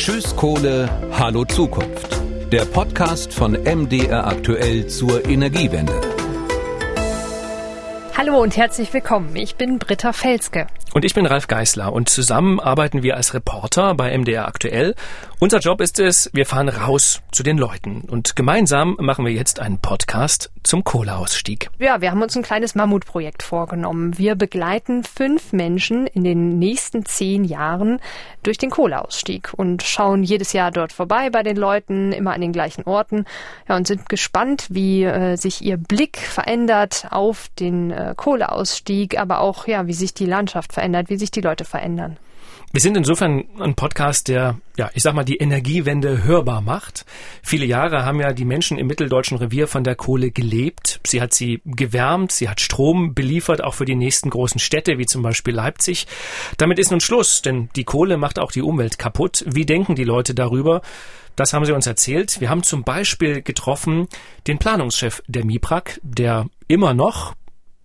Tschüss 0.00 0.34
Kohle, 0.36 0.88
hallo 1.10 1.44
Zukunft. 1.44 2.06
Der 2.52 2.64
Podcast 2.64 3.34
von 3.34 3.52
MDR 3.52 4.28
aktuell 4.28 4.86
zur 4.86 5.26
Energiewende. 5.26 6.17
Hallo 8.18 8.42
und 8.42 8.56
herzlich 8.56 8.92
willkommen. 8.92 9.36
Ich 9.36 9.54
bin 9.54 9.78
Britta 9.78 10.12
Felske. 10.12 10.66
Und 10.92 11.04
ich 11.04 11.14
bin 11.14 11.24
Ralf 11.24 11.46
Geißler 11.46 11.92
und 11.92 12.08
zusammen 12.08 12.58
arbeiten 12.58 13.04
wir 13.04 13.14
als 13.16 13.32
Reporter 13.32 13.94
bei 13.94 14.16
MDR 14.18 14.48
aktuell. 14.48 14.96
Unser 15.38 15.60
Job 15.60 15.80
ist 15.80 16.00
es, 16.00 16.28
wir 16.32 16.44
fahren 16.44 16.68
raus 16.68 17.22
zu 17.30 17.44
den 17.44 17.58
Leuten 17.58 18.00
und 18.00 18.34
gemeinsam 18.34 18.96
machen 18.98 19.24
wir 19.24 19.32
jetzt 19.32 19.60
einen 19.60 19.78
Podcast 19.78 20.50
zum 20.64 20.82
Kohleausstieg. 20.82 21.70
Ja, 21.78 22.00
wir 22.00 22.10
haben 22.10 22.20
uns 22.20 22.36
ein 22.36 22.42
kleines 22.42 22.74
Mammutprojekt 22.74 23.44
vorgenommen. 23.44 24.18
Wir 24.18 24.34
begleiten 24.34 25.04
fünf 25.04 25.52
Menschen 25.52 26.08
in 26.08 26.24
den 26.24 26.58
nächsten 26.58 27.04
zehn 27.04 27.44
Jahren 27.44 28.00
durch 28.42 28.58
den 28.58 28.70
Kohleausstieg 28.70 29.52
und 29.56 29.84
schauen 29.84 30.24
jedes 30.24 30.52
Jahr 30.52 30.72
dort 30.72 30.92
vorbei 30.92 31.30
bei 31.30 31.44
den 31.44 31.56
Leuten, 31.56 32.10
immer 32.10 32.32
an 32.32 32.40
den 32.40 32.52
gleichen 32.52 32.82
Orten 32.82 33.26
ja, 33.68 33.76
und 33.76 33.86
sind 33.86 34.08
gespannt, 34.08 34.66
wie 34.70 35.04
äh, 35.04 35.36
sich 35.36 35.62
ihr 35.62 35.76
Blick 35.76 36.18
verändert 36.18 37.06
auf 37.10 37.48
den 37.60 37.92
äh, 37.92 38.07
Kohleausstieg, 38.14 39.18
aber 39.18 39.40
auch 39.40 39.66
ja, 39.66 39.86
wie 39.86 39.94
sich 39.94 40.14
die 40.14 40.26
Landschaft 40.26 40.72
verändert, 40.72 41.08
wie 41.10 41.18
sich 41.18 41.30
die 41.30 41.40
Leute 41.40 41.64
verändern. 41.64 42.18
Wir 42.70 42.82
sind 42.82 42.98
insofern 42.98 43.44
ein 43.60 43.74
Podcast, 43.74 44.28
der, 44.28 44.58
ja, 44.76 44.90
ich 44.92 45.02
sag 45.02 45.14
mal, 45.14 45.24
die 45.24 45.38
Energiewende 45.38 46.24
hörbar 46.24 46.60
macht. 46.60 47.06
Viele 47.42 47.64
Jahre 47.64 48.04
haben 48.04 48.20
ja 48.20 48.34
die 48.34 48.44
Menschen 48.44 48.76
im 48.76 48.86
mitteldeutschen 48.86 49.38
Revier 49.38 49.68
von 49.68 49.84
der 49.84 49.94
Kohle 49.94 50.30
gelebt. 50.30 51.00
Sie 51.06 51.22
hat 51.22 51.32
sie 51.32 51.62
gewärmt, 51.64 52.30
sie 52.30 52.46
hat 52.46 52.60
Strom 52.60 53.14
beliefert, 53.14 53.64
auch 53.64 53.72
für 53.72 53.86
die 53.86 53.94
nächsten 53.94 54.28
großen 54.28 54.60
Städte, 54.60 54.98
wie 54.98 55.06
zum 55.06 55.22
Beispiel 55.22 55.54
Leipzig. 55.54 56.06
Damit 56.58 56.78
ist 56.78 56.90
nun 56.90 57.00
Schluss, 57.00 57.40
denn 57.40 57.70
die 57.74 57.84
Kohle 57.84 58.18
macht 58.18 58.38
auch 58.38 58.52
die 58.52 58.62
Umwelt 58.62 58.98
kaputt. 58.98 59.46
Wie 59.48 59.64
denken 59.64 59.94
die 59.94 60.04
Leute 60.04 60.34
darüber? 60.34 60.82
Das 61.36 61.54
haben 61.54 61.64
sie 61.64 61.72
uns 61.72 61.86
erzählt. 61.86 62.38
Wir 62.38 62.50
haben 62.50 62.64
zum 62.64 62.84
Beispiel 62.84 63.40
getroffen 63.40 64.08
den 64.46 64.58
Planungschef 64.58 65.22
der 65.26 65.46
MIPRAG, 65.46 66.00
der 66.02 66.46
immer 66.66 66.92
noch 66.92 67.34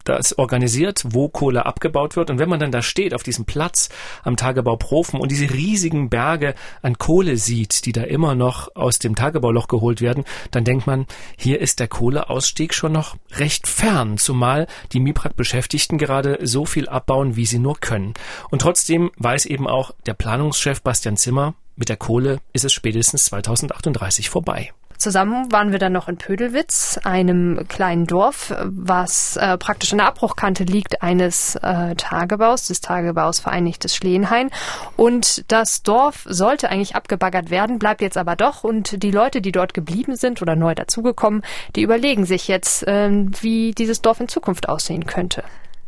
das 0.04 0.38
organisiert, 0.38 1.04
wo 1.10 1.30
Kohle 1.30 1.66
abgebaut 1.66 2.16
wird. 2.16 2.30
Und 2.30 2.40
wenn 2.40 2.50
man 2.50 2.60
dann 2.60 2.72
da 2.72 2.82
steht 2.82 3.14
auf 3.14 3.24
diesem 3.24 3.46
Platz 3.46 3.90
am 4.24 4.38
Tagebau 4.38 4.76
Profen 4.76 5.20
und 5.20 5.32
diese 5.32 5.50
riesigen 5.50 6.10
Berge 6.10 6.56
an 6.82 6.98
Kohle 6.98 7.38
sieht, 7.38 7.86
die 7.86 7.92
da 7.92 8.04
immer 8.04 8.36
noch 8.36 8.76
aus 8.76 9.00
dem 9.00 9.16
Tagebauloch 9.16 9.68
geholt 9.68 10.02
werden, 10.02 10.24
dann 10.52 10.64
denkt 10.64 10.88
man, 10.88 11.06
hier 11.38 11.60
ist 11.62 11.80
der 11.80 11.88
Kohleausstieg 11.88 12.74
schon 12.74 12.92
noch 12.92 13.16
recht 13.32 13.68
fern, 13.68 14.18
zumal 14.18 14.68
die 14.92 15.00
MIPRAG-Beschäftigten 15.00 15.98
gerade 15.98 16.40
so 16.44 16.66
viel 16.66 16.88
abbauen, 16.88 17.36
wie 17.36 17.46
sie 17.46 17.60
nur 17.60 17.80
können. 17.80 18.14
Und 18.50 18.62
trotzdem 18.62 19.12
weiß 19.18 19.46
eben 19.46 19.68
auch 19.68 19.92
der 20.06 20.14
Planungschef 20.14 20.82
Bastian 20.82 21.18
Zimmer, 21.18 21.56
mit 21.76 21.90
der 21.90 21.98
Kohle 21.98 22.40
ist 22.54 22.66
es 22.66 22.74
spätestens 22.74 23.26
2038 23.26 24.30
vorbei. 24.30 24.72
Zusammen 24.98 25.52
waren 25.52 25.72
wir 25.72 25.80
dann 25.80 25.94
noch 25.94 26.08
in 26.08 26.18
Pödelwitz, 26.18 27.00
einem 27.04 27.68
kleinen 27.68 28.06
Dorf, 28.06 28.54
was 28.64 29.38
äh, 29.38 29.58
praktisch 29.58 29.92
an 29.92 29.98
der 29.98 30.08
Abbruchkante 30.08 30.64
liegt 30.64 31.02
eines 31.02 31.56
äh, 31.56 31.96
Tagebaus, 31.96 32.68
des 32.68 32.82
Tagebaus 32.82 33.40
Vereinigtes 33.40 33.96
Schleenhain. 33.96 34.50
Und 34.96 35.52
das 35.52 35.84
Dorf 35.84 36.26
sollte 36.30 36.70
eigentlich 36.70 36.96
abgebaggert 36.96 37.50
werden, 37.50 37.80
bleibt 37.80 38.02
jetzt 38.02 38.18
aber 38.18 38.36
doch. 38.36 38.64
Und 38.64 39.04
die 39.04 39.12
Leute, 39.12 39.42
die 39.42 39.52
dort 39.52 39.74
geblieben 39.74 40.16
sind 40.16 40.42
oder 40.42 40.56
neu 40.56 40.76
dazugekommen, 40.76 41.44
die 41.76 41.82
überlegen 41.82 42.26
sich 42.26 42.48
jetzt, 42.48 42.88
äh, 42.88 43.10
wie 43.42 43.72
dieses 43.72 44.02
Dorf 44.02 44.20
in 44.20 44.28
Zukunft 44.28 44.70
aussehen 44.70 45.06
könnte. 45.06 45.44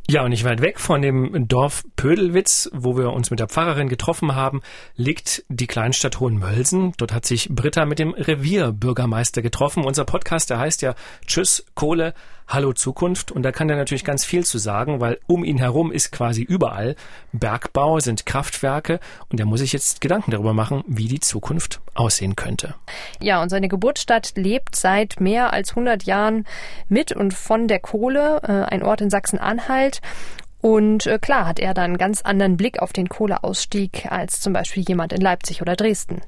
Ja, 0.07 0.21
und 0.21 0.29
nicht 0.29 0.43
weit 0.43 0.61
weg 0.61 0.79
von 0.79 1.01
dem 1.01 1.47
Dorf 1.47 1.83
Pödelwitz, 1.95 2.69
wo 2.71 2.95
wir 2.95 3.11
uns 3.11 3.31
mit 3.31 3.39
der 3.39 3.47
Pfarrerin 3.47 3.89
getroffen 3.89 4.35
haben, 4.35 4.61
liegt 4.95 5.43
die 5.49 5.65
Kleinstadt 5.65 6.19
Hohenmölsen. 6.19 6.93
Dort 6.97 7.11
hat 7.11 7.25
sich 7.25 7.49
Britta 7.49 7.85
mit 7.85 7.97
dem 7.97 8.13
Revierbürgermeister 8.13 9.41
getroffen. 9.41 9.83
Unser 9.83 10.05
Podcast, 10.05 10.51
der 10.51 10.59
heißt 10.59 10.83
ja 10.83 10.93
Tschüss 11.25 11.65
Kohle, 11.73 12.13
Hallo 12.47 12.73
Zukunft. 12.73 13.31
Und 13.31 13.43
da 13.43 13.51
kann 13.51 13.69
er 13.69 13.75
natürlich 13.75 14.03
ganz 14.03 14.23
viel 14.23 14.45
zu 14.45 14.57
sagen, 14.57 14.99
weil 14.99 15.19
um 15.27 15.43
ihn 15.43 15.57
herum 15.57 15.91
ist 15.91 16.11
quasi 16.11 16.43
überall 16.43 16.95
Bergbau, 17.31 17.99
sind 17.99 18.25
Kraftwerke. 18.25 18.99
Und 19.29 19.39
er 19.39 19.45
muss 19.45 19.61
sich 19.61 19.73
jetzt 19.73 19.99
Gedanken 19.99 20.31
darüber 20.31 20.53
machen, 20.53 20.83
wie 20.87 21.07
die 21.07 21.19
Zukunft 21.19 21.81
aussehen 21.95 22.35
könnte. 22.35 22.75
Ja, 23.19 23.41
und 23.41 23.49
seine 23.49 23.67
Geburtsstadt 23.67 24.33
lebt 24.35 24.75
seit 24.75 25.19
mehr 25.19 25.53
als 25.53 25.71
100 25.71 26.03
Jahren 26.03 26.45
mit 26.87 27.11
und 27.11 27.33
von 27.33 27.67
der 27.67 27.79
Kohle, 27.79 28.41
äh, 28.43 28.73
ein 28.73 28.83
Ort 28.83 29.01
in 29.01 29.09
Sachsen-Anhalt. 29.09 30.01
Und 30.61 31.05
äh, 31.07 31.19
klar 31.19 31.45
hat 31.45 31.59
er 31.59 31.73
da 31.73 31.83
einen 31.83 31.97
ganz 31.97 32.21
anderen 32.21 32.57
Blick 32.57 32.79
auf 32.79 32.93
den 32.93 33.09
Kohleausstieg 33.09 34.11
als 34.11 34.39
zum 34.39 34.53
Beispiel 34.53 34.83
jemand 34.87 35.13
in 35.13 35.21
Leipzig 35.21 35.61
oder 35.61 35.75
Dresden. 35.75 36.21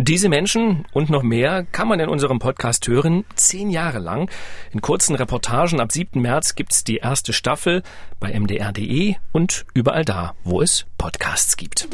Diese 0.00 0.28
Menschen 0.28 0.84
und 0.92 1.10
noch 1.10 1.24
mehr 1.24 1.66
kann 1.72 1.88
man 1.88 1.98
in 1.98 2.08
unserem 2.08 2.38
Podcast 2.38 2.86
hören, 2.86 3.24
zehn 3.34 3.68
Jahre 3.68 3.98
lang. 3.98 4.30
In 4.72 4.80
kurzen 4.80 5.16
Reportagen 5.16 5.80
ab 5.80 5.90
7. 5.90 6.22
März 6.22 6.54
gibt's 6.54 6.84
die 6.84 6.98
erste 6.98 7.32
Staffel 7.32 7.82
bei 8.20 8.38
mdr.de 8.38 9.16
und 9.32 9.66
überall 9.74 10.04
da, 10.04 10.34
wo 10.44 10.62
es 10.62 10.86
Podcasts 10.98 11.56
gibt. 11.56 11.88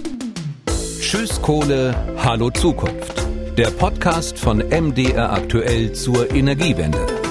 Tschüss 1.01 1.41
Kohle, 1.41 1.95
hallo 2.19 2.51
Zukunft. 2.51 3.25
Der 3.57 3.71
Podcast 3.71 4.39
von 4.39 4.59
MDR 4.59 5.33
aktuell 5.33 5.93
zur 5.93 6.31
Energiewende. 6.31 7.24